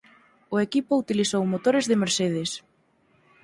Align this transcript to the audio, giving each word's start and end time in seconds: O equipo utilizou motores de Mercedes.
O 0.55 0.57
equipo 0.65 0.99
utilizou 1.03 1.43
motores 1.53 1.85
de 1.89 1.99
Mercedes. 2.03 2.49